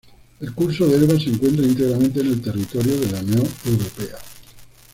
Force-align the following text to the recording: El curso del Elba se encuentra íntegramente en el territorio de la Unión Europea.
El 0.39 0.55
curso 0.55 0.87
del 0.87 1.03
Elba 1.03 1.19
se 1.19 1.29
encuentra 1.29 1.63
íntegramente 1.63 2.21
en 2.21 2.25
el 2.29 2.41
territorio 2.41 2.99
de 2.99 3.11
la 3.11 3.19
Unión 3.19 3.47
Europea. 3.65 4.17